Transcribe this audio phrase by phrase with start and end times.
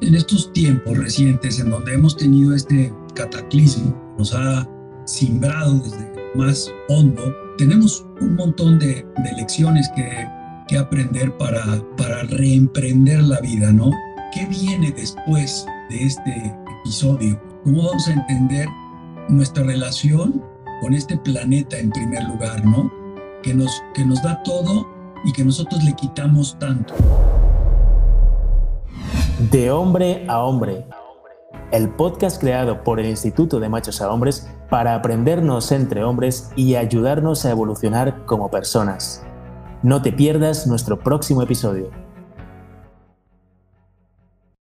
[0.00, 4.68] en estos tiempos recientes en donde hemos tenido este cataclismo, nos ha
[5.04, 10.26] simbrado desde más hondo, tenemos un montón de, de lecciones que,
[10.68, 11.64] que, aprender para,
[11.96, 13.90] para reemprender la vida, ¿no?
[14.32, 17.40] ¿Qué viene después de este episodio?
[17.62, 18.66] ¿Cómo vamos a entender
[19.28, 20.42] nuestra relación
[20.80, 22.92] con este planeta en primer lugar, ¿no?
[23.42, 24.86] Que nos, que nos da todo
[25.24, 26.94] y que nosotros le quitamos tanto.
[29.50, 30.86] De hombre a hombre.
[31.70, 36.76] El podcast creado por el Instituto de Machos a Hombres para aprendernos entre hombres y
[36.76, 39.22] ayudarnos a evolucionar como personas.
[39.82, 41.90] No te pierdas nuestro próximo episodio.